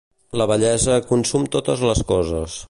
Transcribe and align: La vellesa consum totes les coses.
La 0.41 0.47
vellesa 0.51 0.95
consum 1.11 1.47
totes 1.57 1.85
les 1.91 2.03
coses. 2.15 2.59